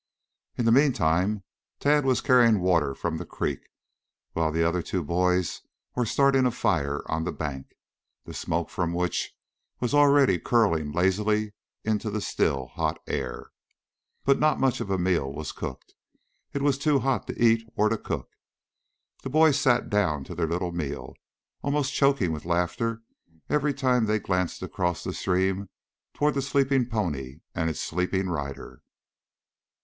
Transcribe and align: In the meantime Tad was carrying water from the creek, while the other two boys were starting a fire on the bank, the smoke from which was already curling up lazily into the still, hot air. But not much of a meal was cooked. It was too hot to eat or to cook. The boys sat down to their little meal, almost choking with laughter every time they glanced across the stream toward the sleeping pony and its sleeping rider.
In 0.57 0.65
the 0.65 0.71
meantime 0.71 1.43
Tad 1.79 2.05
was 2.05 2.21
carrying 2.21 2.59
water 2.59 2.95
from 2.95 3.17
the 3.19 3.23
creek, 3.25 3.69
while 4.33 4.51
the 4.51 4.63
other 4.67 4.81
two 4.81 5.03
boys 5.03 5.61
were 5.93 6.07
starting 6.07 6.47
a 6.47 6.49
fire 6.49 7.03
on 7.05 7.23
the 7.23 7.31
bank, 7.31 7.75
the 8.25 8.33
smoke 8.33 8.71
from 8.71 8.93
which 8.95 9.35
was 9.79 9.93
already 9.93 10.39
curling 10.39 10.89
up 10.89 10.95
lazily 10.95 11.53
into 11.83 12.09
the 12.09 12.19
still, 12.19 12.69
hot 12.69 12.99
air. 13.05 13.51
But 14.25 14.39
not 14.39 14.59
much 14.59 14.81
of 14.81 14.89
a 14.89 14.97
meal 14.97 15.31
was 15.31 15.51
cooked. 15.51 15.93
It 16.51 16.63
was 16.63 16.79
too 16.79 16.97
hot 17.01 17.27
to 17.27 17.39
eat 17.39 17.63
or 17.75 17.87
to 17.87 17.97
cook. 17.99 18.31
The 19.21 19.29
boys 19.29 19.59
sat 19.59 19.87
down 19.87 20.23
to 20.23 20.33
their 20.33 20.47
little 20.47 20.71
meal, 20.71 21.13
almost 21.61 21.93
choking 21.93 22.31
with 22.31 22.43
laughter 22.43 23.03
every 23.51 23.75
time 23.75 24.07
they 24.07 24.17
glanced 24.17 24.63
across 24.63 25.03
the 25.03 25.13
stream 25.13 25.69
toward 26.15 26.33
the 26.33 26.41
sleeping 26.41 26.87
pony 26.89 27.41
and 27.53 27.69
its 27.69 27.81
sleeping 27.81 28.29
rider. 28.29 28.81